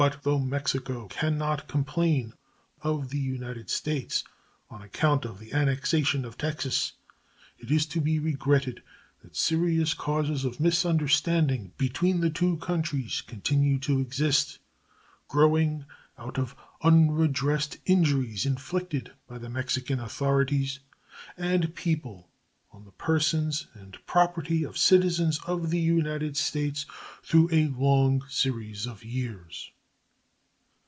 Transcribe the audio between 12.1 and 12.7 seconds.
the two